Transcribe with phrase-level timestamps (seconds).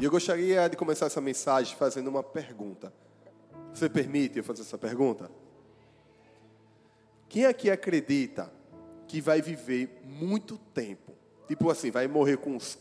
[0.00, 2.92] E eu gostaria de começar essa mensagem fazendo uma pergunta.
[3.72, 5.30] Você permite eu fazer essa pergunta?
[7.28, 8.52] Quem aqui acredita
[9.08, 11.12] que vai viver muito tempo?
[11.48, 12.78] Tipo assim, vai morrer com uns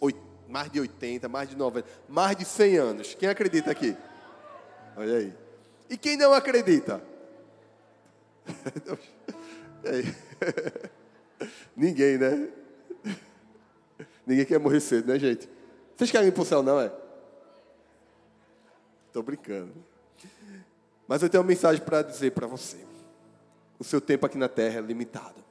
[0.47, 3.15] mais de 80, mais de 90, mais de 100 anos.
[3.15, 3.97] Quem acredita aqui?
[4.95, 5.33] Olha aí.
[5.89, 7.01] E quem não acredita?
[11.75, 12.49] Ninguém, né?
[14.25, 15.49] Ninguém quer morrer cedo, né, gente?
[15.95, 16.91] Vocês querem ir pro céu, não é?
[19.07, 19.73] Estou brincando.
[21.07, 22.77] Mas eu tenho uma mensagem para dizer para você.
[23.77, 25.43] O seu tempo aqui na terra é limitado.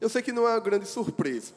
[0.00, 1.52] Eu sei que não é uma grande surpresa.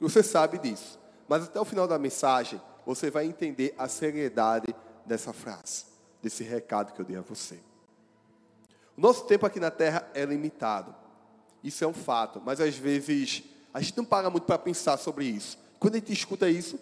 [0.00, 0.98] Você sabe disso.
[1.26, 4.74] Mas até o final da mensagem, você vai entender a seriedade
[5.04, 5.86] dessa frase,
[6.22, 7.58] desse recado que eu dei a você.
[8.98, 10.92] O nosso tempo aqui na terra é limitado.
[11.62, 15.24] Isso é um fato, mas às vezes a gente não para muito para pensar sobre
[15.24, 15.56] isso.
[15.78, 16.80] Quando a gente escuta isso,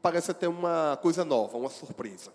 [0.00, 2.32] parece até uma coisa nova, uma surpresa.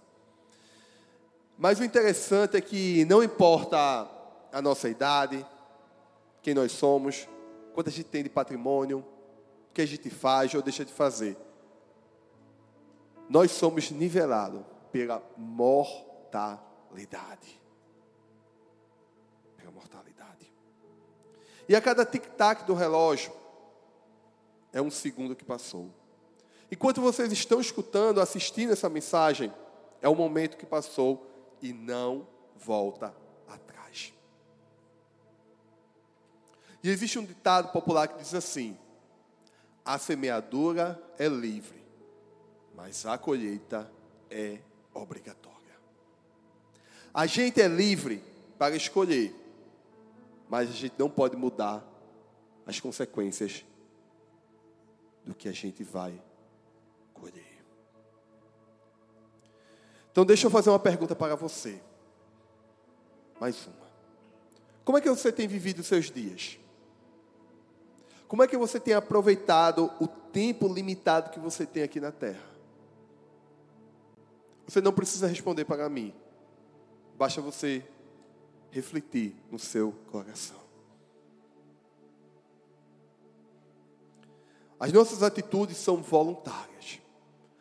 [1.58, 4.08] Mas o interessante é que não importa
[4.54, 5.44] a nossa idade,
[6.44, 7.28] quem nós somos,
[7.74, 11.36] quanto a gente tem de patrimônio, o que a gente faz ou deixa de fazer.
[13.28, 17.66] Nós somos nivelados pela mortalidade.
[19.68, 20.54] Pela mortalidade.
[21.68, 23.34] E a cada tic-tac do relógio,
[24.72, 25.92] é um segundo que passou.
[26.72, 29.52] Enquanto vocês estão escutando, assistindo essa mensagem,
[30.02, 31.30] é o momento que passou
[31.62, 33.14] e não volta
[33.46, 34.14] atrás.
[36.82, 38.78] E existe um ditado popular que diz assim:
[39.84, 41.84] a semeadura é livre,
[42.74, 43.92] mas a colheita
[44.30, 44.60] é
[44.94, 45.58] obrigatória.
[47.14, 48.24] A gente é livre
[48.58, 49.36] para escolher,
[50.50, 51.84] mas a gente não pode mudar
[52.66, 53.66] as consequências
[55.26, 56.22] do que a gente vai
[57.14, 57.64] colher.
[60.12, 61.82] Então, deixa eu fazer uma pergunta para você.
[63.40, 63.88] Mais uma.
[64.84, 66.58] Como é que você tem vivido os seus dias?
[68.28, 72.44] Como é que você tem aproveitado o tempo limitado que você tem aqui na terra?
[74.66, 76.14] Você não precisa responder para mim.
[77.18, 77.86] Basta você
[78.72, 80.60] refletir no seu coração.
[84.80, 87.00] As nossas atitudes são voluntárias.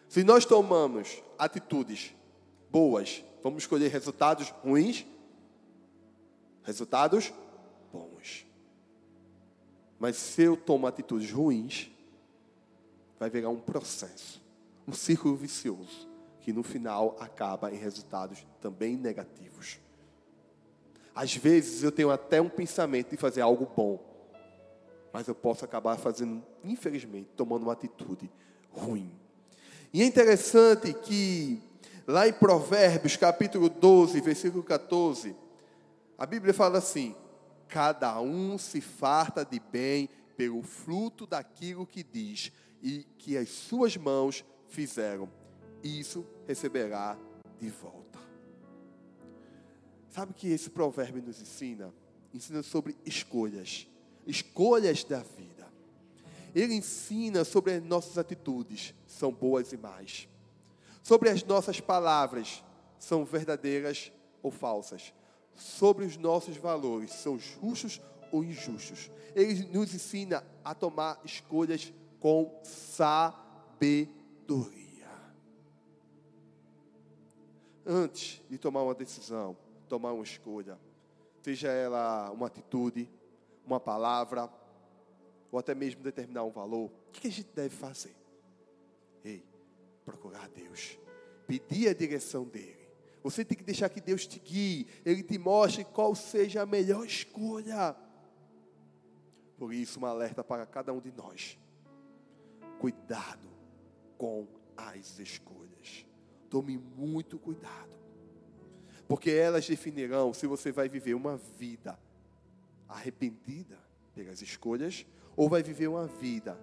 [0.09, 2.15] Se nós tomamos atitudes
[2.71, 5.07] boas, vamos escolher resultados ruins?
[6.63, 7.33] Resultados
[7.93, 8.47] bons.
[9.99, 11.91] Mas se eu tomo atitudes ruins,
[13.19, 14.43] vai virar um processo,
[14.87, 16.07] um círculo vicioso,
[16.41, 19.79] que no final acaba em resultados também negativos.
[21.17, 23.99] Às vezes eu tenho até um pensamento de fazer algo bom,
[25.11, 28.31] mas eu posso acabar fazendo, infelizmente, tomando uma atitude
[28.71, 29.11] ruim.
[29.95, 31.59] E é interessante que
[32.07, 35.35] lá em Provérbios, capítulo 12, versículo 14,
[36.19, 37.17] a Bíblia fala assim:
[37.67, 43.97] cada um se farta de bem pelo fruto daquilo que diz e que as suas
[43.97, 45.31] mãos fizeram.
[45.83, 47.17] Isso receberá
[47.59, 48.06] de volta.
[50.17, 51.95] Sabe o que esse provérbio nos ensina?
[52.35, 53.87] Ensina sobre escolhas
[54.27, 55.67] escolhas da vida.
[56.55, 60.29] Ele ensina sobre as nossas atitudes, são boas e más.
[61.03, 62.65] Sobre as nossas palavras,
[62.99, 64.11] são verdadeiras
[64.43, 65.15] ou falsas.
[65.55, 68.01] Sobre os nossos valores, são justos
[68.33, 69.11] ou injustos.
[69.35, 74.17] Ele nos ensina a tomar escolhas com sabedoria.
[77.85, 80.79] Antes de tomar uma decisão, tomar uma escolha,
[81.43, 83.09] seja ela uma atitude,
[83.65, 84.51] uma palavra,
[85.51, 88.15] ou até mesmo determinar um valor, o que a gente deve fazer?
[89.25, 89.45] Ei,
[90.05, 90.99] procurar Deus,
[91.47, 92.87] pedir a direção dEle.
[93.23, 97.05] Você tem que deixar que Deus te guie, Ele te mostre qual seja a melhor
[97.05, 97.97] escolha.
[99.59, 101.59] Por isso, uma alerta para cada um de nós.
[102.79, 103.49] Cuidado
[104.17, 104.47] com
[104.77, 106.07] as escolhas.
[106.49, 107.97] Tome muito cuidado.
[109.09, 111.99] Porque elas definirão se você vai viver uma vida
[112.89, 113.79] arrependida
[114.15, 115.07] pelas escolhas,
[115.37, 116.59] ou vai viver uma vida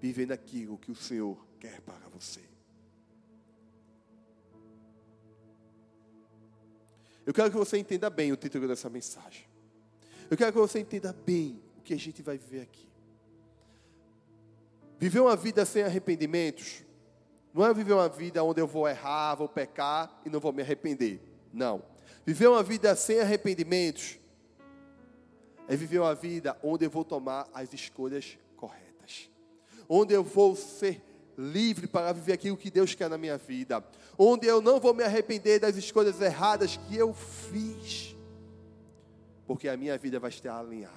[0.00, 2.42] vivendo aquilo que o Senhor quer para você.
[7.24, 9.44] Eu quero que você entenda bem o título dessa mensagem.
[10.30, 12.88] Eu quero que você entenda bem o que a gente vai viver aqui.
[14.98, 16.82] Viver uma vida sem arrependimentos
[17.52, 20.62] não é viver uma vida onde eu vou errar, vou pecar e não vou me
[20.62, 21.20] arrepender.
[21.58, 21.82] Não.
[22.24, 24.16] Viver uma vida sem arrependimentos
[25.66, 29.28] é viver uma vida onde eu vou tomar as escolhas corretas,
[29.88, 31.02] onde eu vou ser
[31.36, 33.84] livre para viver aquilo que Deus quer na minha vida,
[34.16, 38.16] onde eu não vou me arrepender das escolhas erradas que eu fiz,
[39.44, 40.94] porque a minha vida vai estar alinhada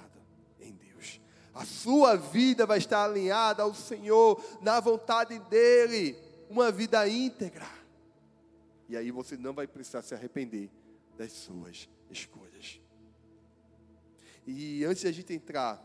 [0.60, 1.20] em Deus,
[1.52, 6.16] a sua vida vai estar alinhada ao Senhor, na vontade dEle,
[6.48, 7.81] uma vida íntegra,
[8.92, 10.70] e aí você não vai precisar se arrepender
[11.16, 12.78] das suas escolhas.
[14.46, 15.82] E antes de a gente entrar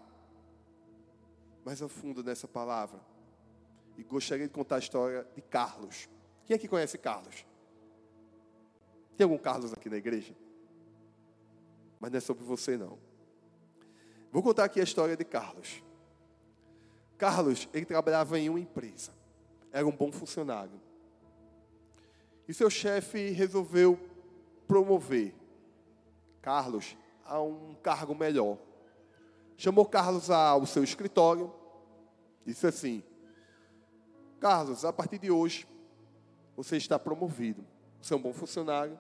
[1.64, 3.00] mais a fundo nessa palavra,
[3.98, 6.10] e gostaria de contar a história de Carlos.
[6.46, 7.46] Quem aqui conhece Carlos?
[9.16, 10.36] Tem algum Carlos aqui na igreja?
[12.02, 13.00] Mas não é sobre você não.
[14.34, 15.82] Vou contar aqui a história de Carlos.
[17.18, 19.14] Carlos, ele trabalhava em uma empresa.
[19.72, 20.87] Era um bom funcionário.
[22.48, 24.00] E seu chefe resolveu
[24.68, 25.36] promover
[26.42, 26.96] Carlos
[27.26, 28.58] a um cargo melhor.
[29.58, 31.54] Chamou Carlos ao seu escritório.
[32.46, 33.04] Disse assim:
[34.40, 35.68] Carlos, a partir de hoje,
[36.56, 37.66] você está promovido.
[38.02, 38.98] Você é um bom funcionário,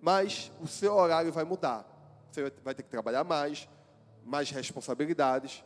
[0.00, 1.86] mas o seu horário vai mudar.
[2.30, 3.68] Você vai ter que trabalhar mais,
[4.24, 5.62] mais responsabilidades.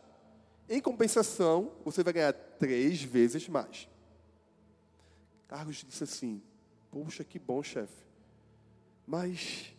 [0.69, 3.89] Em compensação, você vai ganhar três vezes mais.
[5.49, 6.43] Carlos disse assim:
[6.97, 8.07] Poxa, que bom, chefe.
[9.07, 9.71] Mas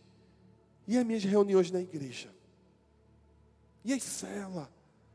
[0.86, 2.32] e as minhas reuniões na igreja?
[3.84, 4.68] E as celas?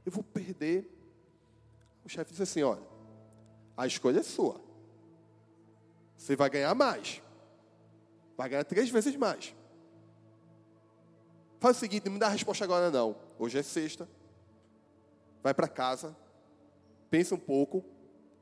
[0.05, 0.85] Eu vou perder.
[2.03, 2.83] O chefe disse assim: Olha,
[3.77, 4.59] a escolha é sua.
[6.17, 7.21] Você vai ganhar mais.
[8.35, 9.55] Vai ganhar três vezes mais.
[11.61, 13.15] Faz o seguinte, não me dá a resposta agora não.
[13.39, 14.09] Hoje é sexta.
[15.41, 16.13] Vai para casa.
[17.09, 17.81] Pensa um pouco.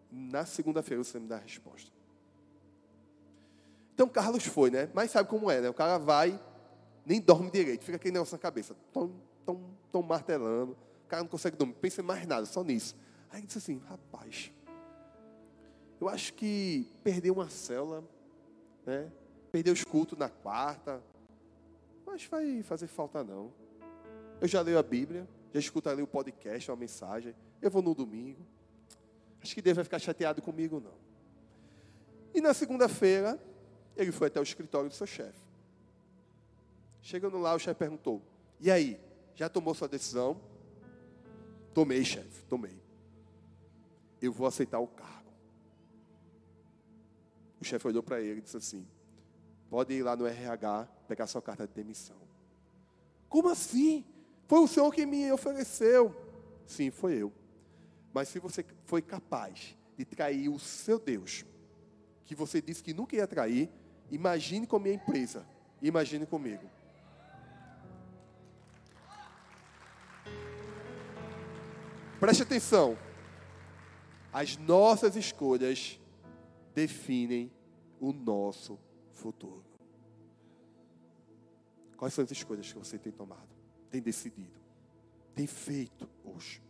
[0.09, 2.00] Na segunda-feira você me dá a resposta.
[4.01, 4.89] Então Carlos foi, né?
[4.95, 5.69] Mas sabe como é, né?
[5.69, 6.41] O cara vai,
[7.05, 7.83] nem dorme direito.
[7.83, 8.75] Fica aquele negócio na cabeça.
[8.91, 9.13] Tão,
[9.45, 10.75] tão, tão martelando.
[11.05, 11.75] O cara não consegue dormir.
[11.75, 12.95] Pensa em mais nada, só nisso.
[13.29, 14.51] Aí ele disse assim, rapaz,
[15.99, 18.03] eu acho que perder uma célula,
[18.87, 19.11] né?
[19.51, 20.99] perder os cultos na quarta,
[22.03, 23.53] mas vai fazer falta não.
[24.41, 27.35] Eu já leio a Bíblia, já escutarei o podcast, uma mensagem.
[27.61, 28.43] Eu vou no domingo.
[29.43, 30.99] Acho que Deus vai ficar chateado comigo, não.
[32.33, 33.39] E na segunda-feira,
[33.95, 35.39] ele foi até o escritório do seu chefe.
[37.01, 38.21] Chegando lá, o chefe perguntou:
[38.59, 38.99] E aí,
[39.35, 40.39] já tomou sua decisão?
[41.73, 42.79] Tomei, chefe, tomei.
[44.21, 45.31] Eu vou aceitar o carro.
[47.59, 48.87] O chefe olhou para ele e disse assim:
[49.69, 52.17] Pode ir lá no RH pegar sua carta de demissão.
[53.27, 54.05] Como assim?
[54.47, 56.13] Foi o senhor que me ofereceu.
[56.65, 57.31] Sim, foi eu.
[58.13, 61.45] Mas se você foi capaz de trair o seu Deus,
[62.25, 63.69] que você disse que nunca ia trair,
[64.11, 65.45] imagine com a minha empresa.
[65.81, 66.69] Imagine comigo.
[72.19, 72.97] Preste atenção.
[74.31, 75.99] As nossas escolhas
[76.75, 77.51] definem
[77.99, 78.79] o nosso
[79.13, 79.63] futuro.
[81.97, 83.49] Quais são as escolhas que você tem tomado,
[83.89, 84.59] tem decidido,
[85.35, 86.61] tem feito hoje?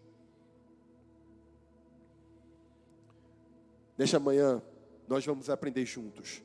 [3.97, 4.61] Nesta manhã,
[5.07, 6.41] nós vamos aprender juntos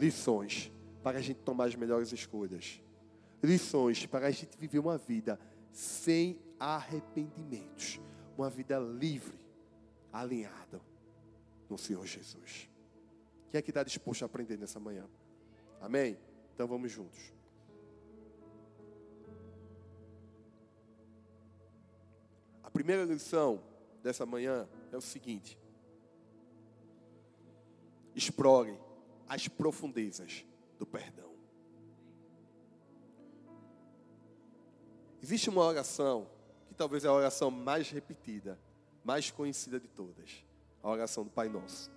[0.00, 2.80] lições para a gente tomar as melhores escolhas,
[3.42, 5.38] lições para a gente viver uma vida
[5.70, 8.00] sem arrependimentos,
[8.36, 9.38] uma vida livre,
[10.10, 10.80] alinhada
[11.68, 12.68] no Senhor Jesus.
[13.50, 15.06] Quem é que está disposto a aprender nessa manhã?
[15.80, 16.18] Amém?
[16.54, 17.32] Então vamos juntos.
[22.62, 23.62] A primeira lição
[24.02, 25.58] dessa manhã é o seguinte:
[28.14, 28.78] explore
[29.30, 30.44] as profundezas
[30.76, 31.30] do perdão.
[35.22, 36.28] Existe uma oração
[36.66, 38.58] que talvez é a oração mais repetida,
[39.04, 40.44] mais conhecida de todas
[40.82, 41.92] a oração do Pai Nosso.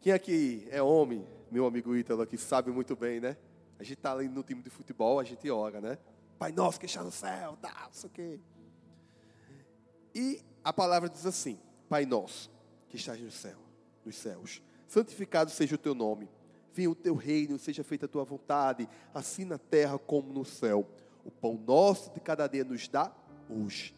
[0.00, 3.36] Quem aqui é homem, meu amigo Ítalo aqui, sabe muito bem, né?
[3.78, 5.98] A gente está ali no time de futebol, a gente ora, né?
[6.38, 8.40] Pai Nosso que está no céu, tá, não sei o quê.
[10.14, 12.50] E a palavra diz assim: Pai Nosso
[12.88, 13.58] que estás no céu,
[14.04, 16.28] nos céus, santificado seja o teu nome.
[16.72, 20.86] Venha o teu reino, seja feita a tua vontade, assim na terra como no céu.
[21.24, 23.12] O pão nosso de cada dia nos dá
[23.48, 23.94] hoje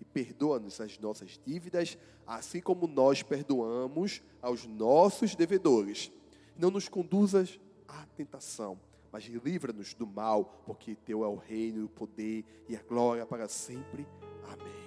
[0.00, 6.10] e perdoa-nos as nossas dívidas, assim como nós perdoamos aos nossos devedores.
[6.56, 8.78] Não nos conduzas à tentação,
[9.10, 13.48] mas livra-nos do mal, porque teu é o reino, o poder e a glória para
[13.48, 14.06] sempre.
[14.44, 14.82] Amém.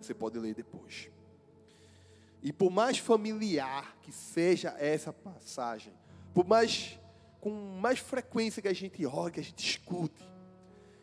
[0.00, 1.10] Você pode ler depois.
[2.42, 5.92] E por mais familiar que seja essa passagem,
[6.32, 6.98] por mais
[7.40, 10.24] com mais frequência que a gente ore, que a gente escute,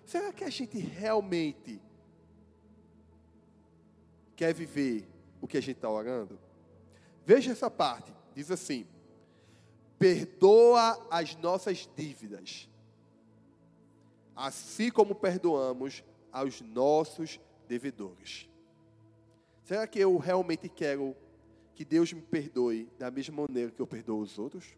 [0.06, 1.82] será que a gente realmente
[4.36, 5.08] quer viver
[5.42, 6.40] o que a gente está orando?
[7.26, 8.88] Veja essa parte, diz assim:
[9.98, 12.70] perdoa as nossas dívidas,
[14.36, 18.50] assim como perdoamos aos nossos devedores.
[19.64, 21.16] Será que eu realmente quero
[21.76, 24.78] que Deus me perdoe da mesma maneira que eu perdoo os outros?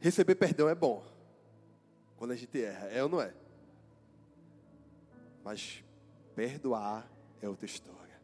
[0.00, 1.04] Receber perdão é bom.
[2.16, 3.32] Quando a gente erra, é ou não é?
[5.44, 5.84] Mas
[6.34, 7.08] perdoar
[7.40, 8.20] é outra história.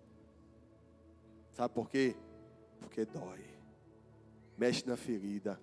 [1.52, 2.16] Sabe por quê?
[2.80, 3.44] Porque dói.
[4.58, 5.60] Mexe na ferida.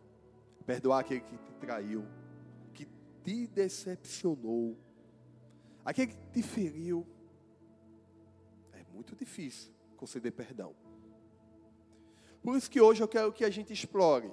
[0.65, 2.05] Perdoar aquele que te traiu,
[2.73, 2.87] que
[3.23, 4.77] te decepcionou,
[5.83, 7.05] aquele que te feriu.
[8.71, 10.75] É muito difícil conceder perdão.
[12.41, 14.29] Por isso que hoje eu quero que a gente explore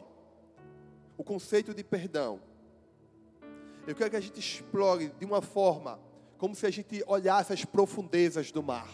[1.16, 2.40] o conceito de perdão.
[3.86, 6.00] Eu quero que a gente explore de uma forma
[6.36, 8.88] como se a gente olhasse as profundezas do mar.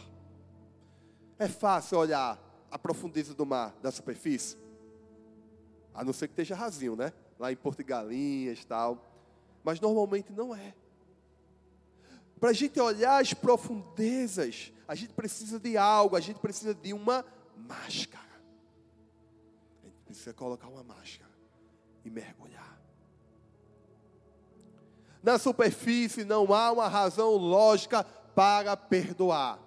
[1.39, 4.57] É fácil olhar a profundeza do mar da superfície?
[5.95, 7.13] A não ser que esteja rasinho, né?
[7.39, 9.03] Lá em Porto Galinhas e tal.
[9.63, 10.75] Mas normalmente não é.
[12.38, 16.93] Para a gente olhar as profundezas, a gente precisa de algo, a gente precisa de
[16.93, 17.25] uma
[17.57, 18.25] máscara.
[19.83, 21.31] A gente precisa colocar uma máscara
[22.05, 22.81] e mergulhar.
[25.23, 29.59] Na superfície não há uma razão lógica para perdoar.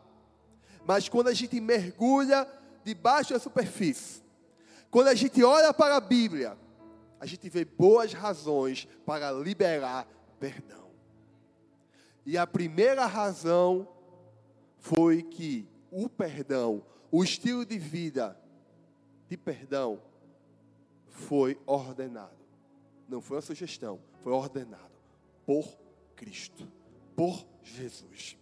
[0.86, 2.48] Mas quando a gente mergulha
[2.84, 4.24] debaixo da superfície,
[4.90, 6.58] quando a gente olha para a Bíblia,
[7.20, 10.08] a gente vê boas razões para liberar
[10.40, 10.89] perdão.
[12.30, 13.88] E a primeira razão
[14.78, 18.40] foi que o perdão, o estilo de vida
[19.28, 20.00] de perdão,
[21.08, 22.38] foi ordenado.
[23.08, 24.94] Não foi uma sugestão, foi ordenado
[25.44, 25.76] por
[26.16, 26.72] Cristo,
[27.16, 28.38] por Jesus.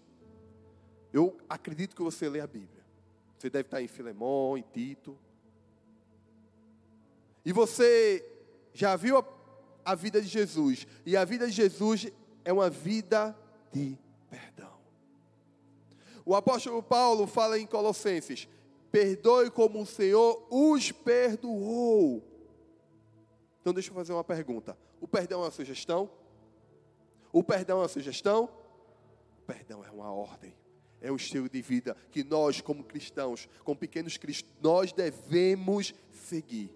[1.14, 2.84] Eu acredito que você lê a Bíblia.
[3.38, 5.18] Você deve estar em Filemão, em Tito.
[7.46, 8.22] E você
[8.74, 9.26] já viu a,
[9.86, 10.86] a vida de Jesus.
[11.06, 12.12] E a vida de Jesus
[12.44, 13.34] é uma vida
[13.72, 13.98] de
[14.30, 14.78] perdão.
[16.26, 18.48] O apóstolo Paulo fala em Colossenses:
[18.92, 22.24] perdoe como o Senhor os perdoou.
[23.62, 24.78] Então deixa eu fazer uma pergunta.
[25.00, 26.10] O perdão é uma sugestão?
[27.32, 28.50] O perdão é uma sugestão?
[29.40, 30.56] O perdão é uma ordem.
[31.00, 36.72] É um estilo de vida que nós, como cristãos, como pequenos cristãos, nós devemos seguir.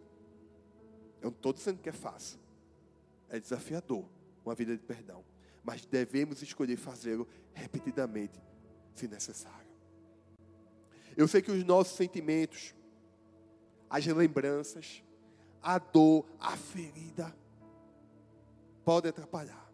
[1.21, 2.39] Eu não estou dizendo que é fácil.
[3.29, 4.05] É desafiador
[4.45, 5.23] uma vida de perdão.
[5.63, 8.41] Mas devemos escolher fazê-lo repetidamente,
[8.95, 9.71] se necessário.
[11.15, 12.73] Eu sei que os nossos sentimentos,
[13.89, 15.03] as lembranças,
[15.61, 17.35] a dor, a ferida,
[18.83, 19.71] pode atrapalhar.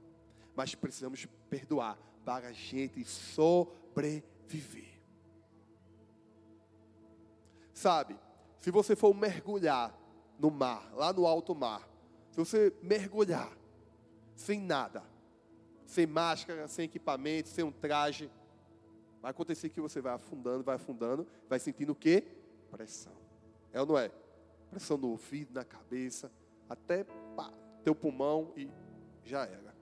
[0.55, 4.99] Mas precisamos perdoar para a gente sobreviver.
[7.73, 8.19] Sabe,
[8.59, 9.95] se você for mergulhar
[10.39, 11.87] no mar, lá no alto mar,
[12.31, 13.55] se você mergulhar
[14.35, 15.03] sem nada,
[15.87, 18.29] sem máscara, sem equipamento, sem um traje,
[19.21, 22.23] vai acontecer que você vai afundando, vai afundando, vai sentindo o quê?
[22.69, 23.15] Pressão.
[23.73, 24.11] É ou não é?
[24.69, 26.31] pressão no ouvido, na cabeça,
[26.69, 27.03] até
[27.35, 27.51] pá,
[27.83, 28.69] teu pulmão e
[29.23, 29.75] já era.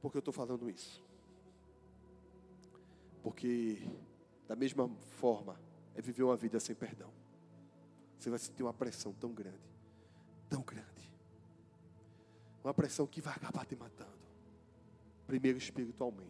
[0.00, 1.04] Por que eu estou falando isso?
[3.22, 3.78] Porque,
[4.46, 5.60] da mesma forma,
[5.94, 7.10] é viver uma vida sem perdão.
[8.18, 9.58] Você vai sentir uma pressão tão grande,
[10.48, 10.87] tão grande.
[12.62, 14.18] Uma pressão que vai acabar te matando.
[15.26, 16.28] Primeiro espiritualmente.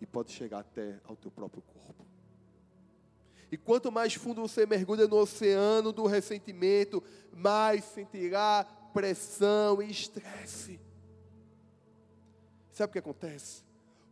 [0.00, 2.04] E pode chegar até ao teu próprio corpo.
[3.50, 10.80] E quanto mais fundo você mergulha no oceano do ressentimento, mais sentirá pressão e estresse.
[12.70, 13.62] Sabe o que acontece?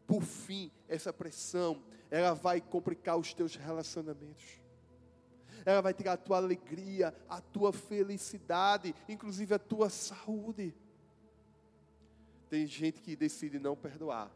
[0.07, 4.60] Por fim, essa pressão, ela vai complicar os teus relacionamentos.
[5.65, 10.75] Ela vai tirar a tua alegria, a tua felicidade, inclusive a tua saúde.
[12.49, 14.31] Tem gente que decide não perdoar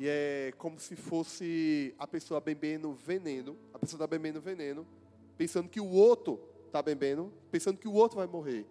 [0.00, 3.54] e é como se fosse a pessoa bebendo veneno.
[3.74, 4.86] A pessoa está bebendo veneno,
[5.36, 8.66] pensando que o outro está bebendo, pensando que o outro vai morrer.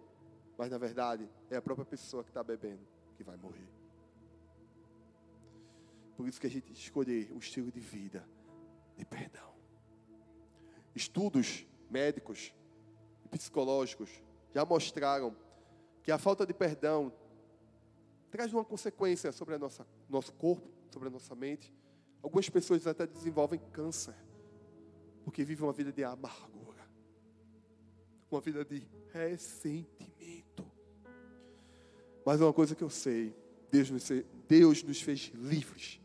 [0.58, 2.80] Mas na verdade é a própria pessoa que está bebendo
[3.16, 3.68] que vai morrer.
[6.16, 8.28] Por isso que a gente escolher um estilo de vida
[8.96, 9.49] de perdão.
[10.94, 12.52] Estudos médicos
[13.24, 14.10] e psicológicos
[14.52, 15.34] já mostraram
[16.02, 17.12] que a falta de perdão
[18.30, 21.74] traz uma consequência sobre a nossa, nosso corpo, sobre a nossa mente.
[22.22, 24.14] Algumas pessoas até desenvolvem câncer
[25.24, 26.86] Porque vive uma vida de amargura,
[28.30, 28.82] uma vida de
[29.12, 30.66] ressentimento.
[32.24, 33.34] Mas uma coisa que eu sei,
[33.70, 34.08] Deus nos,
[34.48, 36.00] Deus nos fez livres.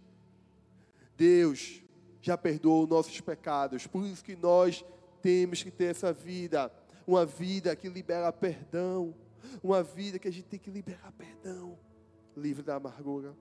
[1.15, 1.82] Deus
[2.25, 4.84] já perdoou nossos pecados, por isso que nós
[5.22, 6.72] temos que ter essa vida,
[7.05, 9.13] uma vida que libera perdão,
[9.62, 11.77] uma vida que a gente tem que liberar perdão,
[12.36, 13.38] livre da amargura.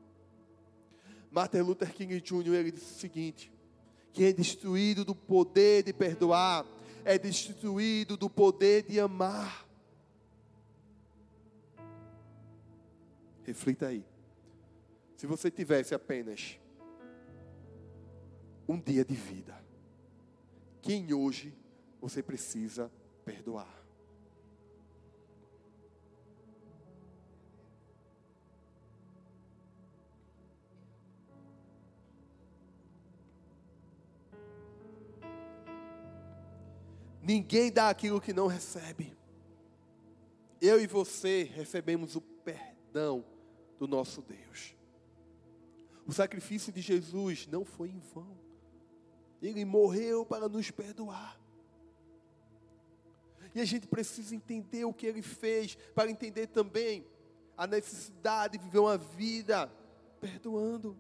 [1.31, 2.53] Martin Luther King Jr.
[2.53, 3.51] ele disse o seguinte:
[4.13, 6.67] quem é destruído do poder de perdoar
[7.07, 9.67] é destituído do poder de amar.
[13.45, 14.05] Reflita aí.
[15.17, 16.59] Se você tivesse apenas
[18.69, 19.63] um dia de vida,
[20.81, 21.55] quem hoje
[22.01, 22.91] você precisa
[23.25, 23.85] perdoar?
[37.25, 39.17] Ninguém dá aquilo que não recebe.
[40.61, 43.25] Eu e você recebemos o perdão
[43.79, 44.77] do nosso Deus.
[46.07, 48.44] O sacrifício de Jesus não foi em vão.
[49.43, 51.39] Ele morreu para nos perdoar.
[53.55, 57.07] E a gente precisa entender o que ele fez, para entender também
[57.57, 59.71] a necessidade de viver uma vida
[60.21, 60.97] perdoando.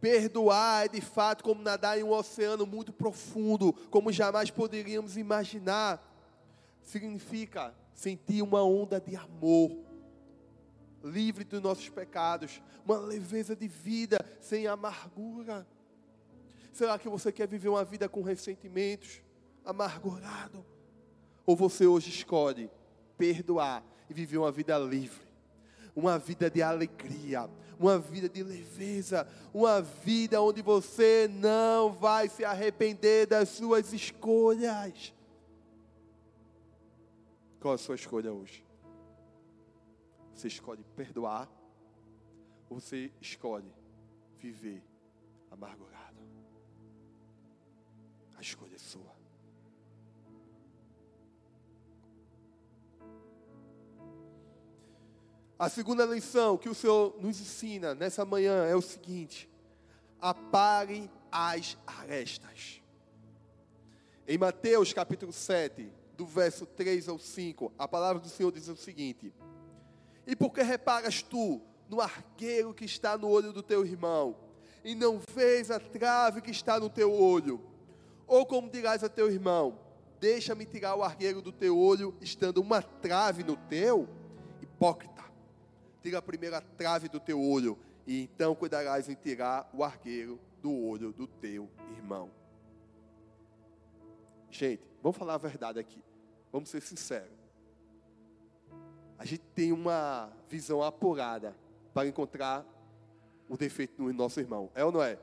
[0.00, 6.04] Perdoar é de fato como nadar em um oceano muito profundo, como jamais poderíamos imaginar.
[6.82, 9.78] Significa sentir uma onda de amor,
[11.02, 15.66] livre dos nossos pecados, uma leveza de vida sem amargura.
[16.72, 19.22] Será que você quer viver uma vida com ressentimentos,
[19.64, 20.64] amargurado?
[21.44, 22.70] Ou você hoje escolhe
[23.18, 25.26] perdoar e viver uma vida livre,
[25.94, 27.48] uma vida de alegria,
[27.78, 35.12] uma vida de leveza, uma vida onde você não vai se arrepender das suas escolhas.
[37.60, 38.64] Qual a sua escolha hoje?
[40.34, 41.50] Você escolhe perdoar
[42.70, 43.70] ou você escolhe
[44.38, 44.82] viver
[45.50, 46.01] amargurado?
[48.42, 49.14] A escolha é sua.
[55.56, 59.48] A segunda lição que o Senhor nos ensina nessa manhã é o seguinte:
[60.20, 62.82] apare as arestas.
[64.26, 68.74] Em Mateus capítulo 7, do verso 3 ao 5, a palavra do Senhor diz o
[68.74, 69.32] seguinte:
[70.26, 74.36] E por que reparas tu no arqueiro que está no olho do teu irmão,
[74.82, 77.70] e não vês a trave que está no teu olho?
[78.32, 79.78] Ou como dirás a teu irmão:
[80.18, 84.08] Deixa-me tirar o arqueiro do teu olho, estando uma trave no teu?
[84.62, 85.22] Hipócrita
[86.00, 90.72] tira a primeira trave do teu olho, e então cuidarás em tirar o arqueiro do
[90.72, 92.30] olho do teu irmão.
[94.50, 96.02] Gente, vamos falar a verdade aqui.
[96.50, 97.28] Vamos ser sinceros.
[99.18, 101.54] A gente tem uma visão apurada
[101.92, 102.66] para encontrar
[103.46, 104.70] o defeito no nosso irmão.
[104.74, 105.18] É ou não é?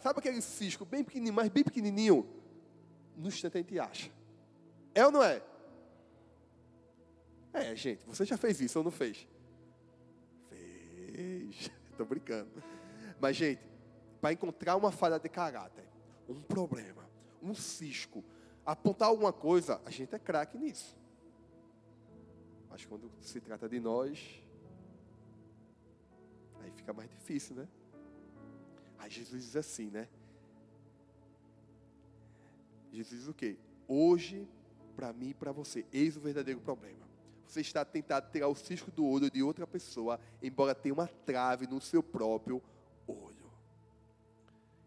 [0.00, 2.28] Sabe aquele cisco bem pequenininho, mas bem pequenininho?
[3.16, 4.10] No instante a gente acha.
[4.94, 5.42] É ou não é?
[7.52, 9.26] É, gente, você já fez isso ou não fez?
[10.48, 11.70] Fez.
[11.90, 12.50] Estou brincando.
[13.20, 13.62] Mas, gente,
[14.20, 15.84] para encontrar uma falha de caráter,
[16.28, 17.04] um problema,
[17.42, 18.24] um cisco,
[18.64, 20.96] apontar alguma coisa, a gente é craque nisso.
[22.70, 24.42] Mas quando se trata de nós,
[26.60, 27.68] aí fica mais difícil, né?
[29.02, 30.08] Aí Jesus diz assim, né?
[32.90, 33.58] Jesus diz o quê?
[33.86, 34.48] Hoje,
[34.96, 37.12] para mim e para você, eis o verdadeiro problema
[37.52, 41.66] você está tentado tirar o cisco do olho de outra pessoa, embora tenha uma trave
[41.66, 42.62] no seu próprio
[43.06, 43.52] olho.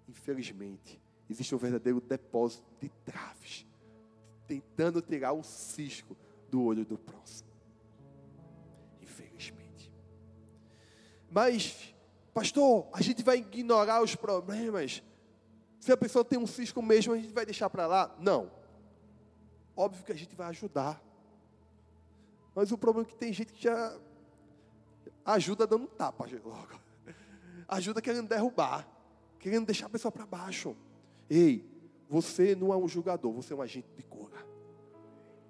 [0.10, 1.00] Infelizmente,
[1.30, 3.68] existe um verdadeiro depósito de traves,
[4.48, 6.18] tentando tirar o cisco
[6.50, 7.50] do olho do próximo.
[9.00, 9.94] Infelizmente.
[11.30, 11.95] Mas,
[12.36, 15.02] pastor, a gente vai ignorar os problemas.
[15.80, 18.14] Se a pessoa tem um cisco mesmo, a gente vai deixar para lá?
[18.20, 18.52] Não.
[19.74, 21.02] Óbvio que a gente vai ajudar.
[22.54, 23.98] Mas o problema é que tem gente que já
[25.24, 26.78] ajuda dando tapa logo.
[27.70, 28.86] Ajuda querendo derrubar,
[29.40, 30.76] querendo deixar a pessoa para baixo.
[31.30, 31.66] Ei,
[32.10, 34.46] você não é um julgador, você é um agente de cura.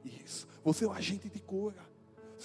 [0.04, 1.84] Isso, você é um agente de cura.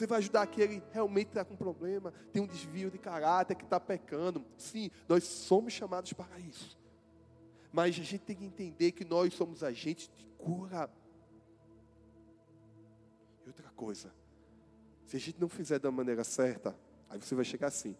[0.00, 3.64] Você vai ajudar aquele que realmente está com problema, tem um desvio de caráter, que
[3.64, 4.42] está pecando.
[4.56, 6.78] Sim, nós somos chamados para isso.
[7.70, 10.88] Mas a gente tem que entender que nós somos agentes de cura.
[13.44, 14.10] E outra coisa,
[15.04, 16.74] se a gente não fizer da maneira certa,
[17.10, 17.94] aí você vai chegar assim: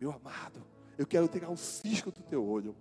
[0.00, 0.64] Meu amado,
[0.96, 2.74] eu quero tirar um cisco do teu olho.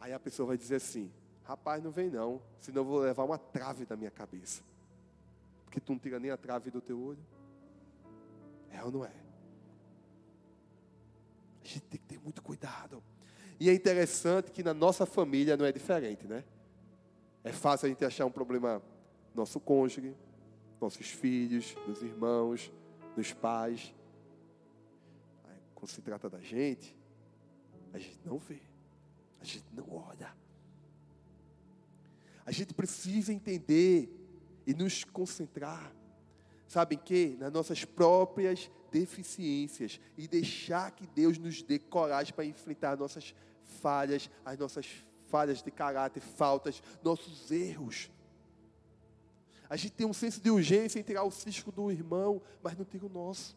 [0.00, 1.12] Aí a pessoa vai dizer assim:
[1.42, 4.62] Rapaz, não vem não, senão eu vou levar uma trave da minha cabeça.
[5.66, 7.35] Porque tu não tira nem a trave do teu olho.
[8.70, 9.12] É ou não é?
[11.64, 13.02] A gente tem que ter muito cuidado.
[13.58, 16.44] E é interessante que na nossa família não é diferente, né?
[17.42, 18.82] É fácil a gente achar um problema
[19.34, 20.14] no nosso cônjuge,
[20.80, 22.70] nossos filhos, nos irmãos,
[23.16, 23.94] nos pais.
[25.74, 26.96] Quando se trata da gente,
[27.92, 28.60] a gente não vê,
[29.40, 30.34] a gente não olha.
[32.44, 34.10] A gente precisa entender
[34.66, 35.92] e nos concentrar,
[36.66, 37.36] sabem que?
[37.38, 43.34] Nas nossas próprias deficiências e deixar que Deus nos dê coragem para enfrentar nossas
[43.80, 44.86] falhas, as nossas
[45.26, 48.10] falhas de caráter, faltas, nossos erros.
[49.68, 52.84] A gente tem um senso de urgência em tirar o cisco do irmão, mas não
[52.84, 53.56] tem o nosso.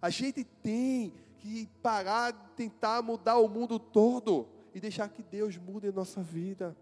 [0.00, 5.56] A gente tem que parar de tentar mudar o mundo todo e deixar que Deus
[5.56, 6.76] mude a nossa vida.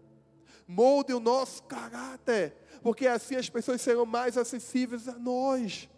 [0.67, 5.89] Molde o nosso caráter, porque assim as pessoas serão mais acessíveis a nós.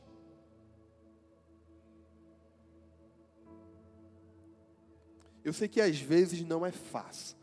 [5.43, 7.35] Eu sei que às vezes não é fácil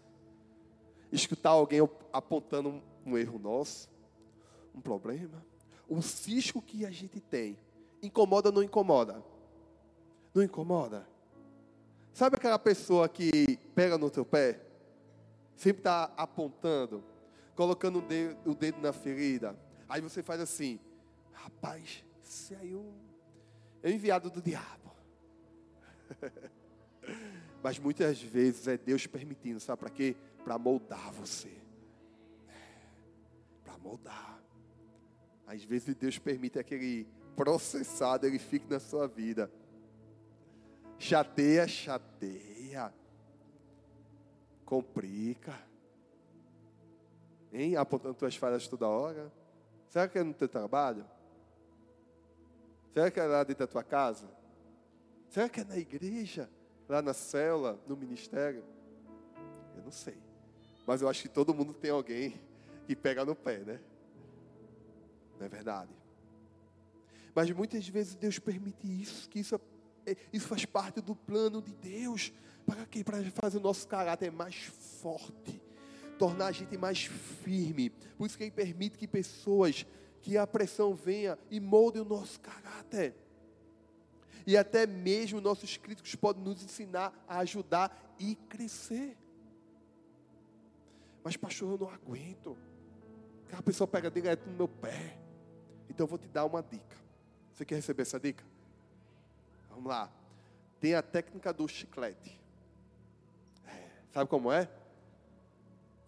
[1.12, 1.80] escutar alguém
[2.12, 3.88] apontando um erro nosso,
[4.74, 5.44] um problema,
[5.88, 7.58] um cisco que a gente tem.
[8.02, 9.22] Incomoda ou não incomoda?
[10.32, 11.06] Não incomoda?
[12.12, 14.60] Sabe aquela pessoa que pega no teu pé?
[15.60, 17.04] Sempre está apontando,
[17.54, 19.54] colocando o dedo, o dedo, na ferida.
[19.90, 20.80] Aí você faz assim,
[21.34, 24.90] rapaz, isso aí é é um enviado do diabo.
[27.62, 30.16] Mas muitas vezes é Deus permitindo, sabe para quê?
[30.42, 31.52] Para moldar você.
[33.62, 34.42] Para moldar.
[35.46, 39.52] Às vezes Deus permite aquele processado, ele fique na sua vida.
[40.98, 42.94] Chateia, chateia.
[44.70, 45.60] Complica.
[47.52, 47.76] Hein?
[47.76, 49.30] Apontando tuas falhas toda hora.
[49.90, 51.04] Será que é no teu trabalho?
[52.94, 54.30] Será que é lá dentro da tua casa?
[55.28, 56.48] Será que é na igreja?
[56.90, 58.64] lá na célula, no ministério?
[59.76, 60.18] Eu não sei.
[60.84, 62.40] Mas eu acho que todo mundo tem alguém
[62.84, 63.80] que pega no pé, né?
[65.38, 65.94] Não é verdade?
[67.32, 69.58] Mas muitas vezes Deus permite isso, que isso,
[70.04, 72.32] é, isso faz parte do plano de Deus.
[72.70, 73.02] Para quê?
[73.02, 74.54] Para fazer o nosso caráter mais
[75.02, 75.60] forte,
[76.16, 77.90] tornar a gente mais firme.
[78.16, 79.84] Por isso que Ele permite que pessoas,
[80.22, 83.16] que a pressão venha e molde o nosso caráter.
[84.46, 89.16] E até mesmo nossos críticos podem nos ensinar a ajudar e crescer.
[91.24, 92.56] Mas, pastor, eu não aguento.
[93.52, 95.18] A pessoa pega direto no meu pé.
[95.88, 96.96] Então, eu vou te dar uma dica.
[97.52, 98.44] Você quer receber essa dica?
[99.70, 100.08] Vamos lá.
[100.80, 102.39] Tem a técnica do chiclete.
[104.12, 104.68] Sabe como é?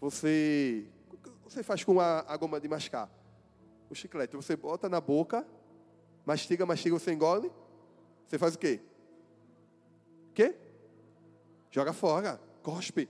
[0.01, 0.87] Você,
[1.45, 3.11] você faz com a, a goma de mascar.
[3.88, 5.47] O chiclete, você bota na boca,
[6.25, 7.51] mastiga, mastiga, você engole
[8.33, 8.81] você faz o quê?
[10.31, 10.57] O quê?
[11.71, 13.07] Joga fora, cospe.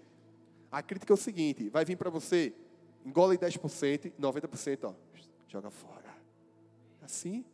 [0.68, 2.52] A crítica é o seguinte: vai vir para você,
[3.05, 4.94] engole 10%, 90%, ó,
[5.46, 6.12] joga fora.
[7.00, 7.44] Assim.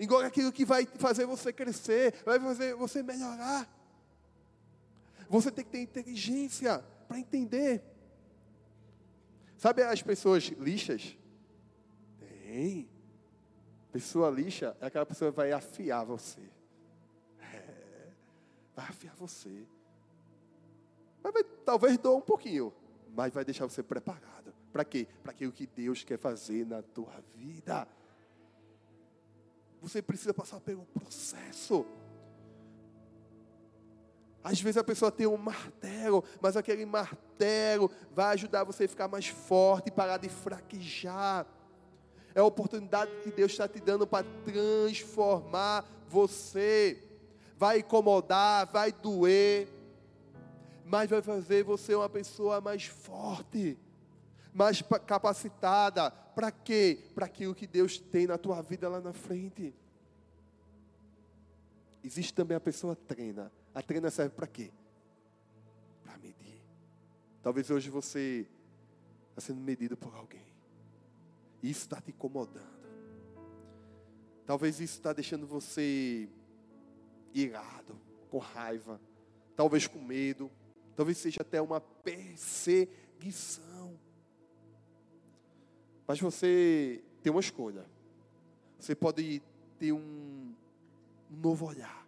[0.00, 3.72] Engole aquilo que vai fazer você crescer, vai fazer você melhorar.
[5.28, 7.82] Você tem que ter inteligência para entender.
[9.56, 11.16] Sabe as pessoas lixas?
[12.18, 12.88] Tem.
[13.92, 16.42] Pessoa lixa é aquela pessoa que vai afiar você
[18.74, 19.66] vai afiar você.
[21.22, 22.72] Mas vai, talvez doa um pouquinho,
[23.14, 24.52] mas vai deixar você preparado.
[24.72, 25.06] Para quê?
[25.22, 27.86] Para aquilo que Deus quer fazer na tua vida.
[29.80, 31.86] Você precisa passar pelo processo.
[34.44, 39.08] Às vezes a pessoa tem um martelo, mas aquele martelo vai ajudar você a ficar
[39.08, 41.46] mais forte parar de fraquejar.
[42.34, 47.02] É a oportunidade que Deus está te dando para transformar você
[47.56, 49.68] vai incomodar, vai doer,
[50.84, 53.78] mas vai fazer você uma pessoa mais forte,
[54.52, 56.10] mais capacitada.
[56.10, 56.98] Para quê?
[57.14, 59.74] Para aquilo que Deus tem na tua vida lá na frente.
[62.02, 63.50] Existe também a pessoa treina.
[63.74, 64.70] A treina serve para quê?
[66.02, 66.62] Para medir.
[67.42, 68.46] Talvez hoje você
[69.30, 70.46] está sendo medido por alguém.
[71.62, 72.74] Isso está te incomodando.
[74.46, 76.28] Talvez isso está deixando você
[77.32, 77.98] irado,
[78.30, 79.00] com raiva,
[79.56, 80.50] talvez com medo,
[80.94, 82.88] talvez seja até uma perseguição.
[86.06, 87.86] Mas você tem uma escolha.
[88.78, 89.42] Você pode
[89.78, 90.54] ter um,
[91.30, 92.03] um novo olhar,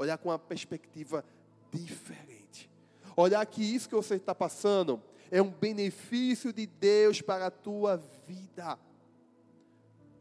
[0.00, 1.24] olhar com uma perspectiva
[1.70, 2.70] diferente,
[3.16, 7.96] Olhar que isso que você está passando é um benefício de Deus para a tua
[8.26, 8.78] vida.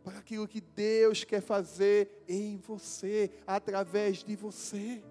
[0.04, 5.02] Para aquilo que Deus quer fazer em você, através de você.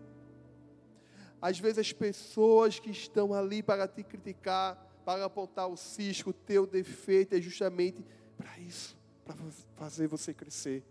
[1.41, 6.35] Às vezes as pessoas que estão ali para te criticar, para apontar o cisco, o
[6.35, 8.05] teu defeito, é justamente
[8.37, 9.37] para isso, para
[9.77, 10.85] fazer você crescer.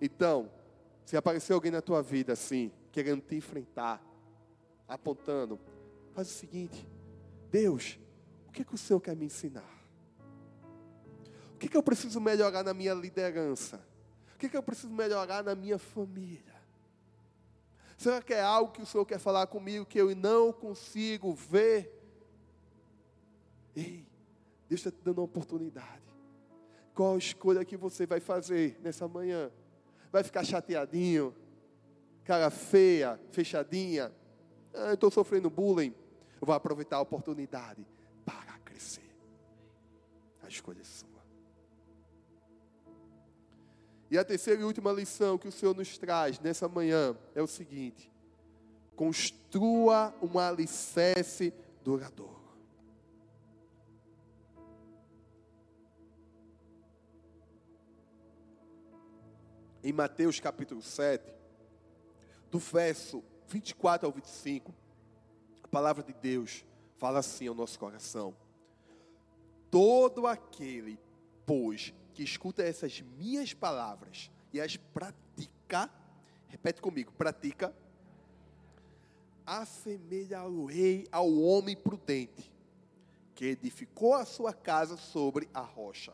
[0.00, 0.50] Então,
[1.04, 4.02] se aparecer alguém na tua vida assim, querendo te enfrentar,
[4.86, 5.58] apontando,
[6.12, 6.88] faz o seguinte:
[7.50, 7.98] Deus,
[8.48, 9.78] o que, é que o Senhor quer me ensinar?
[11.54, 13.84] O que, é que eu preciso melhorar na minha liderança?
[14.34, 16.56] O que, é que eu preciso melhorar na minha família?
[17.96, 21.92] Será que é algo que o Senhor quer falar comigo que eu não consigo ver?
[23.74, 24.06] Ei,
[24.68, 26.02] Deus está te dando uma oportunidade.
[26.94, 29.50] Qual a escolha que você vai fazer nessa manhã?
[30.12, 31.34] Vai ficar chateadinho?
[32.28, 34.12] Cara feia, fechadinha?
[34.74, 35.94] Ah, eu estou sofrendo bullying.
[36.38, 37.86] Eu vou aproveitar a oportunidade
[38.22, 39.16] para crescer.
[40.42, 41.08] A escolha é sua.
[44.10, 47.46] E a terceira e última lição que o Senhor nos traz nessa manhã é o
[47.46, 48.12] seguinte:
[48.94, 51.50] construa um alicerce
[51.82, 52.36] duradouro.
[59.82, 61.37] Em Mateus capítulo 7,
[62.50, 64.74] do verso 24 ao 25,
[65.62, 66.64] a palavra de Deus
[66.96, 68.34] fala assim ao nosso coração:
[69.70, 70.98] Todo aquele,
[71.44, 75.90] pois, que escuta essas minhas palavras e as pratica,
[76.48, 77.74] repete comigo, pratica,
[79.46, 82.52] assemelhá-lo-ei ao homem prudente,
[83.34, 86.12] que edificou a sua casa sobre a rocha.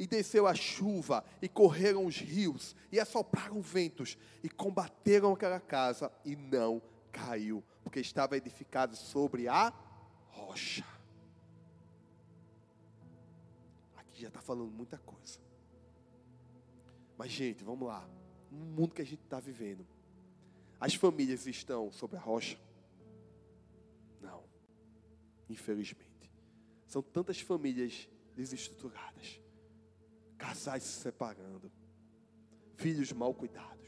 [0.00, 6.10] E desceu a chuva, e correram os rios, e assopraram ventos, e combateram aquela casa,
[6.24, 6.80] e não
[7.12, 9.70] caiu, porque estava edificado sobre a
[10.30, 10.84] rocha.
[14.20, 15.40] já está falando muita coisa.
[17.16, 18.08] Mas, gente, vamos lá.
[18.50, 19.86] No mundo que a gente está vivendo,
[20.78, 22.58] as famílias estão sobre a rocha?
[24.20, 24.44] Não.
[25.48, 26.30] Infelizmente.
[26.86, 29.39] São tantas famílias desestruturadas,
[30.40, 31.70] casais se separando,
[32.76, 33.86] filhos mal cuidados.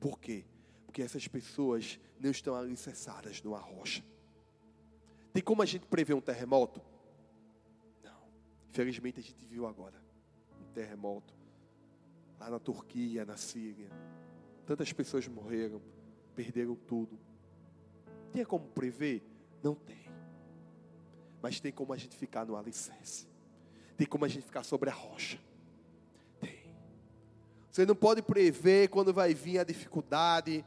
[0.00, 0.46] Por quê?
[0.86, 4.02] Porque essas pessoas não estão alicerçadas numa rocha.
[5.32, 6.80] Tem como a gente prever um terremoto?
[8.70, 10.00] Infelizmente a gente viu agora
[10.60, 11.34] um terremoto
[12.38, 13.90] lá na Turquia, na Síria.
[14.64, 15.82] Tantas pessoas morreram,
[16.34, 17.18] perderam tudo.
[18.32, 19.22] Tem como prever?
[19.62, 20.06] Não tem.
[21.42, 23.28] Mas tem como a gente ficar no alicerce.
[24.00, 25.38] Tem como a gente ficar sobre a rocha.
[26.40, 26.74] Tem.
[27.70, 30.64] Você não pode prever quando vai vir a dificuldade,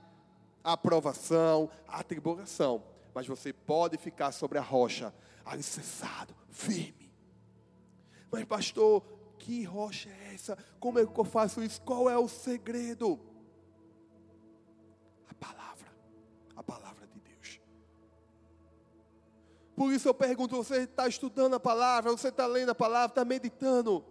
[0.63, 2.83] a aprovação, a tribulação.
[3.11, 5.11] Mas você pode ficar sobre a rocha,
[5.43, 7.03] alicerçado, firme
[8.33, 9.03] mas, pastor,
[9.37, 10.57] que rocha é essa?
[10.79, 11.79] Como é que eu faço isso?
[11.81, 13.19] Qual é o segredo?
[19.75, 22.11] Por isso eu pergunto: você está estudando a palavra?
[22.11, 23.07] Você está lendo a palavra?
[23.07, 24.05] Está meditando?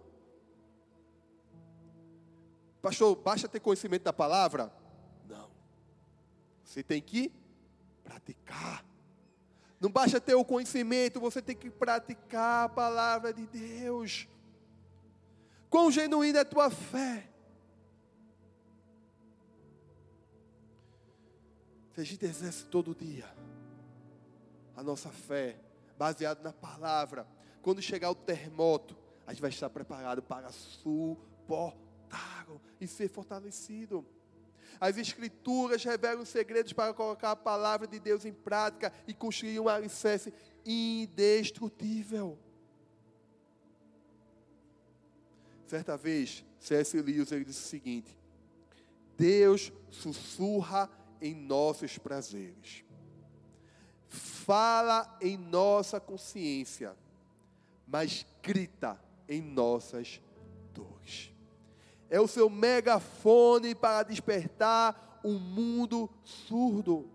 [2.81, 4.73] Pastor, basta ter conhecimento da palavra?
[5.27, 5.49] Não.
[6.63, 7.31] Você tem que
[8.03, 8.83] praticar.
[9.79, 14.27] Não basta ter o conhecimento, você tem que praticar a palavra de Deus.
[15.69, 17.29] Quão genuína é a tua fé?
[21.93, 23.29] Se a gente exerce todo dia
[24.75, 25.57] a nossa fé,
[25.97, 27.27] baseado na palavra,
[27.61, 32.47] quando chegar o terremoto, a gente vai estar preparado para suportar
[32.79, 34.05] e ser fortalecido.
[34.79, 39.69] As Escrituras revelam segredos para colocar a palavra de Deus em prática e construir um
[39.69, 40.33] alicerce
[40.65, 42.37] indestrutível.
[45.67, 47.01] Certa vez, C.S.
[47.01, 48.17] Lewis ele disse o seguinte:
[49.17, 50.89] Deus sussurra
[51.21, 52.83] em nossos prazeres,
[54.13, 56.95] fala em nossa consciência,
[57.87, 60.21] mas grita em nossas
[60.73, 61.33] dores
[62.13, 67.09] é o seu megafone para despertar um mundo surdo.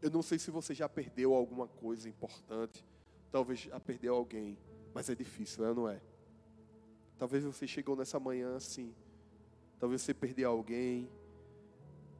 [0.00, 2.82] Eu não sei se você já perdeu alguma coisa importante,
[3.30, 4.56] talvez já perdeu alguém,
[4.94, 6.00] mas é difícil, é ou não é?
[7.18, 8.94] Talvez você chegou nessa manhã assim,
[9.78, 11.10] talvez você perdeu alguém,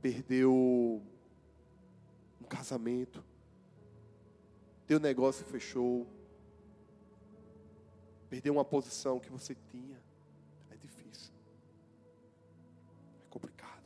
[0.02, 1.02] perdeu
[2.42, 3.24] um casamento,
[4.86, 6.06] teu negócio fechou,
[8.32, 10.02] Perder uma posição que você tinha
[10.70, 11.34] é difícil.
[13.20, 13.82] É complicado.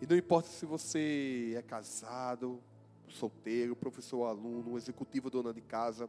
[0.00, 2.62] E não importa se você é casado,
[3.08, 6.08] solteiro, professor, aluno, executivo, dona de casa,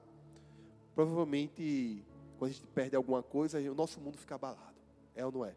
[0.93, 2.05] provavelmente
[2.37, 4.77] quando a gente perde alguma coisa, o nosso mundo fica abalado.
[5.15, 5.55] É ou não é?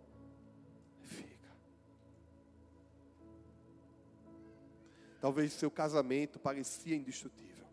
[5.27, 7.67] Talvez seu casamento parecia indestrutível.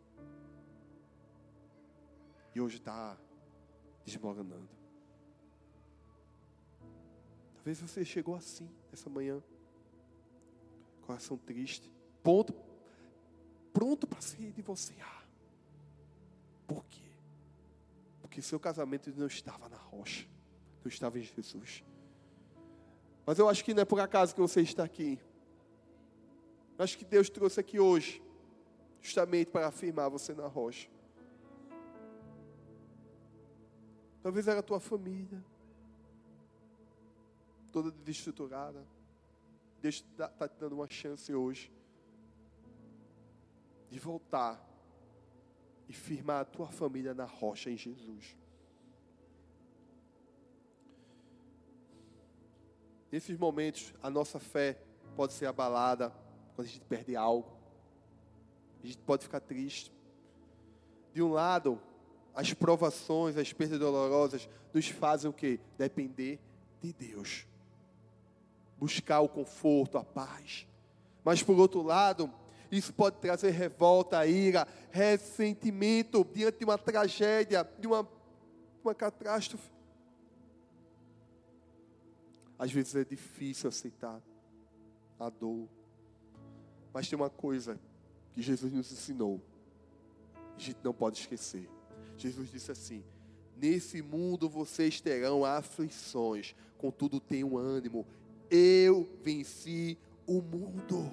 [2.55, 3.15] E hoje está
[4.03, 4.71] desmoronando.
[7.53, 9.39] Talvez você chegou assim essa manhã
[11.05, 12.55] coração triste, ponto,
[13.71, 15.23] pronto para se divorciar.
[16.65, 17.11] Por quê?
[18.19, 20.27] Porque seu casamento não estava na rocha,
[20.83, 21.83] não estava em Jesus.
[23.27, 25.19] Mas eu acho que não é por acaso que você está aqui.
[26.77, 28.21] Acho que Deus trouxe aqui hoje,
[29.01, 30.89] justamente para afirmar você na rocha.
[34.21, 35.43] Talvez era a tua família,
[37.71, 38.85] toda desestruturada.
[39.81, 41.71] Deus está tá te dando uma chance hoje
[43.89, 44.65] de voltar
[45.87, 48.37] e firmar a tua família na rocha em Jesus.
[53.11, 54.81] Nesses momentos, a nossa fé
[55.15, 56.22] pode ser abalada
[56.55, 57.51] quando a gente perde algo.
[58.83, 59.91] A gente pode ficar triste.
[61.13, 61.79] De um lado,
[62.33, 65.59] as provações, as perdas dolorosas nos fazem o quê?
[65.77, 66.39] Depender
[66.81, 67.45] de Deus
[68.83, 70.67] buscar o conforto, a paz.
[71.23, 72.29] Mas por outro lado,
[72.69, 78.05] isso pode trazer revolta, ira, ressentimento diante de uma tragédia, de uma,
[78.83, 79.71] uma catástrofe.
[82.59, 84.21] Às vezes é difícil aceitar
[85.17, 85.69] a dor.
[86.93, 87.79] Mas tem uma coisa
[88.33, 89.41] que Jesus nos ensinou.
[90.55, 91.67] A gente não pode esquecer.
[92.17, 93.03] Jesus disse assim:
[93.57, 98.05] Nesse mundo vocês terão aflições, contudo tenham ânimo,
[98.49, 101.11] eu venci o mundo.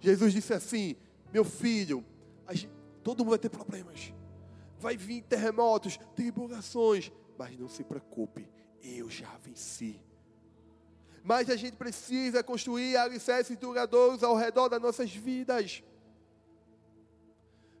[0.00, 0.96] Jesus disse assim:
[1.32, 2.04] Meu filho,
[2.50, 2.72] gente,
[3.04, 4.12] todo mundo vai ter problemas,
[4.80, 8.48] vai vir terremotos, tribulações, mas não se preocupe,
[8.82, 10.00] eu já venci.
[11.22, 15.82] Mas a gente precisa construir alicerces duradouros ao redor das nossas vidas.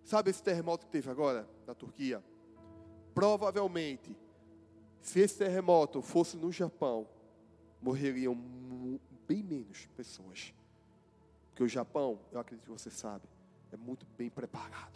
[0.04, 2.22] Sabe esse terremoto que teve agora na Turquia?
[3.14, 4.16] Provavelmente
[5.02, 7.08] se esse terremoto fosse no Japão,
[7.80, 8.34] morreriam
[9.26, 10.54] bem menos pessoas.
[11.48, 13.28] Porque o Japão, eu acredito que você sabe,
[13.72, 14.92] é muito bem preparado.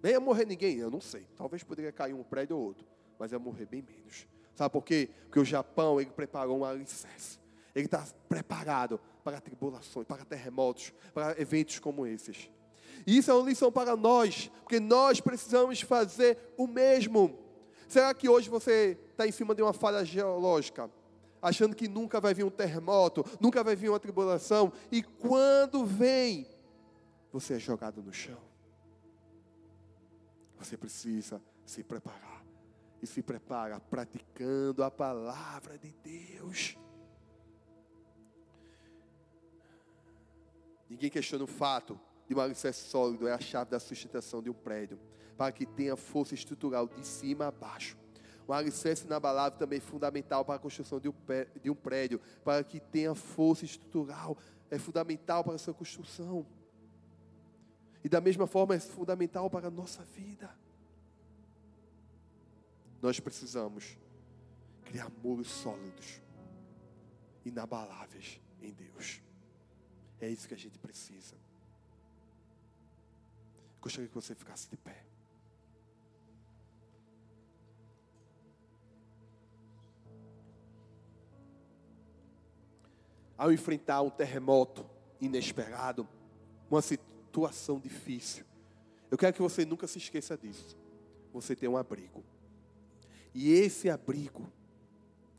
[0.00, 1.26] Nem ia morrer ninguém, eu não sei.
[1.36, 2.86] Talvez poderia cair um prédio ou outro,
[3.18, 4.28] mas ia morrer bem menos.
[4.56, 5.10] Sabe por quê?
[5.24, 7.38] Porque o Japão, ele preparou um alicerce.
[7.74, 12.50] Ele está preparado para tribulações, para terremotos, para eventos como esses.
[13.06, 17.38] E isso é uma lição para nós, porque nós precisamos fazer o mesmo.
[17.86, 20.90] Será que hoje você está em cima de uma falha geológica?
[21.42, 26.48] Achando que nunca vai vir um terremoto, nunca vai vir uma tribulação, e quando vem,
[27.30, 28.40] você é jogado no chão.
[30.58, 32.35] Você precisa se preparar.
[33.02, 36.76] E se prepara praticando a palavra de Deus.
[40.88, 44.54] Ninguém questiona o fato de um alicerce sólido é a chave da sustentação de um
[44.54, 44.98] prédio
[45.36, 47.96] para que tenha força estrutural de cima a baixo.
[48.46, 51.08] O alicerce inabalável também é fundamental para a construção de
[51.70, 54.38] um prédio, para que tenha força estrutural,
[54.70, 56.46] é fundamental para a sua construção.
[58.04, 60.48] E da mesma forma é fundamental para a nossa vida.
[63.06, 63.96] Nós precisamos
[64.84, 66.20] criar muros sólidos,
[67.44, 69.22] inabaláveis em Deus.
[70.20, 71.36] É isso que a gente precisa.
[73.80, 75.04] Gostaria que você ficasse de pé.
[83.38, 84.84] ao enfrentar um terremoto
[85.20, 86.08] inesperado,
[86.68, 88.44] uma situação difícil,
[89.08, 90.76] eu quero que você nunca se esqueça disso.
[91.32, 92.24] Você tem um abrigo.
[93.36, 94.50] E esse abrigo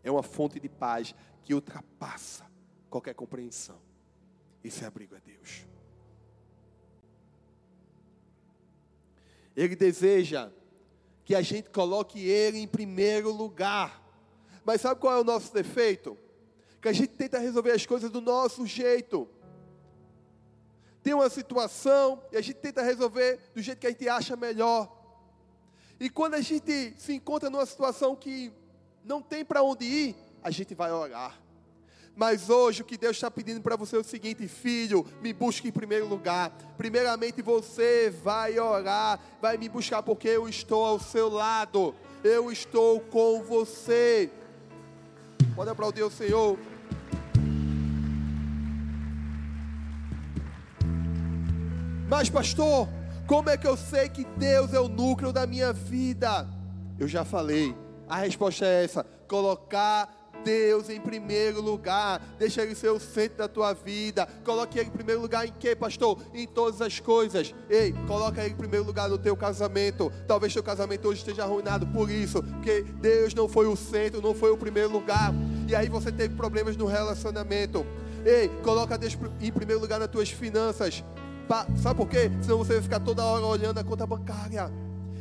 [0.03, 2.45] é uma fonte de paz que ultrapassa
[2.91, 3.81] qualquer compreensão.
[4.63, 5.65] Esse abrigo é Deus.
[9.55, 10.51] Ele deseja
[11.25, 13.99] que a gente coloque Ele em primeiro lugar.
[14.63, 16.15] Mas sabe qual é o nosso defeito?
[16.87, 19.27] que a gente tenta resolver as coisas do nosso jeito.
[21.01, 24.96] Tem uma situação e a gente tenta resolver do jeito que a gente acha melhor.
[25.99, 28.51] E quando a gente se encontra numa situação que
[29.03, 31.39] não tem para onde ir, a gente vai orar.
[32.15, 35.67] Mas hoje o que Deus está pedindo para você é o seguinte, filho, me busque
[35.67, 36.51] em primeiro lugar.
[36.77, 41.93] Primeiramente você vai orar, vai me buscar, porque eu estou ao seu lado,
[42.23, 44.31] eu estou com você.
[45.55, 46.57] Pode aplaudir o Senhor.
[52.09, 52.87] Mas, pastor,
[53.27, 56.47] como é que eu sei que Deus é o núcleo da minha vida?
[56.97, 57.75] Eu já falei.
[58.07, 60.09] A resposta é essa: colocar
[60.45, 64.25] Deus em primeiro lugar, deixa Ele ser o centro da tua vida.
[64.45, 66.19] Coloque Ele em primeiro lugar em quê, pastor?
[66.33, 67.53] Em todas as coisas.
[67.69, 70.09] Ei, coloca Ele em primeiro lugar no teu casamento.
[70.25, 74.33] Talvez teu casamento hoje esteja arruinado por isso, porque Deus não foi o centro, não
[74.33, 75.33] foi o primeiro lugar.
[75.67, 77.85] E aí você teve problemas no relacionamento.
[78.25, 81.03] Ei, coloca Deus em primeiro lugar nas tuas finanças.
[81.81, 82.29] Sabe por quê?
[82.41, 84.71] Senão você vai ficar toda hora olhando a conta bancária.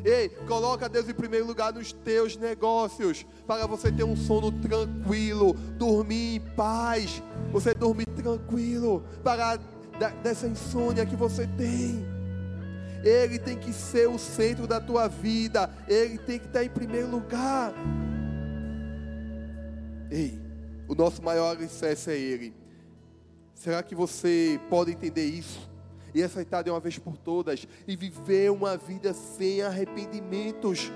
[0.05, 5.55] Ei, coloca Deus em primeiro lugar nos teus negócios, para você ter um sono tranquilo,
[5.77, 9.59] dormir em paz, você dormir tranquilo, para
[10.23, 12.07] dessa insônia que você tem.
[13.03, 17.09] Ele tem que ser o centro da tua vida, ele tem que estar em primeiro
[17.09, 17.73] lugar.
[20.11, 20.41] Ei,
[20.87, 22.55] o nosso maior alicerce é Ele.
[23.55, 25.69] Será que você pode entender isso?
[26.17, 30.91] E aceitar de uma vez por todas e viver uma vida sem arrependimentos.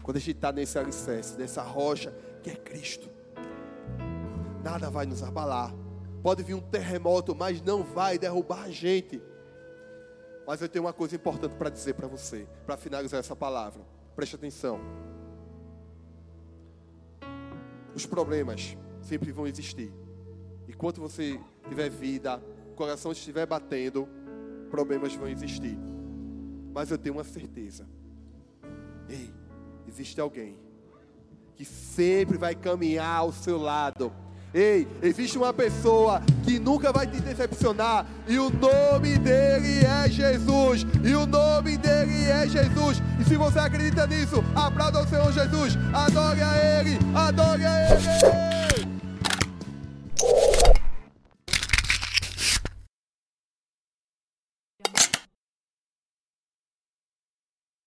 [0.00, 3.10] Quando a gente está nesse alicerce, nessa rocha que é Cristo,
[4.62, 5.74] nada vai nos abalar.
[6.22, 9.20] Pode vir um terremoto, mas não vai derrubar a gente.
[10.46, 13.82] Mas eu tenho uma coisa importante para dizer para você, para finalizar essa palavra.
[14.14, 14.78] Preste atenção.
[17.92, 19.92] Os problemas sempre vão existir.
[20.68, 24.08] Enquanto você tiver vida, o coração estiver batendo,
[24.70, 25.78] problemas vão existir.
[26.74, 27.86] Mas eu tenho uma certeza.
[29.08, 29.32] Ei,
[29.86, 30.58] existe alguém
[31.54, 34.12] que sempre vai caminhar ao seu lado.
[34.54, 40.86] Ei, existe uma pessoa que nunca vai te decepcionar, e o nome dele é Jesus.
[41.02, 43.02] E o nome dele é Jesus.
[43.18, 48.22] E se você acredita nisso, aplauda o Senhor Jesus, adore a Ele, adore a Ele.